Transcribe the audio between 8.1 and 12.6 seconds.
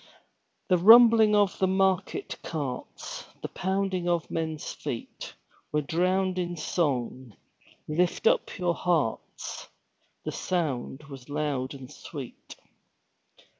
up your hearts!" The sound was loud and sweet.